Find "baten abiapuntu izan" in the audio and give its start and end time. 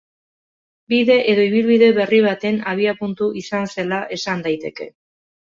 2.29-3.71